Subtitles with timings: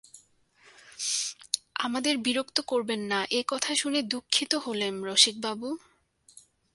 [1.79, 5.69] আমাদের বিরক্ত করবেন না এ কথা শুনে দুঃখিত হলেম রসিকবাবু!